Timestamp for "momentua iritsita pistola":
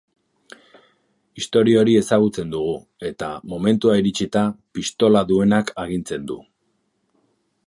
3.53-5.27